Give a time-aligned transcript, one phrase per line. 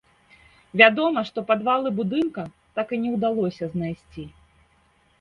[0.81, 2.49] Вядома, што падвалы будынка
[2.81, 4.31] так і не ўдалося знайсці.